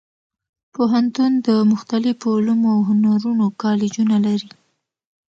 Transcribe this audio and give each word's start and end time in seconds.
پوهنتون 0.73 1.31
د 1.47 1.49
مختلفو 1.71 2.27
علومو 2.37 2.67
او 2.75 2.79
هنرونو 2.89 3.45
کالجونه 3.61 4.15
لري. 4.25 4.49